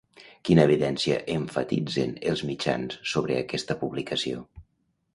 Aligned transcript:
Quina 0.47 0.63
evidència 0.69 1.17
emfatitzen 1.35 2.17
els 2.33 2.43
mitjans 2.51 2.99
sobre 3.15 3.39
aquesta 3.47 3.81
publicació? 3.87 4.47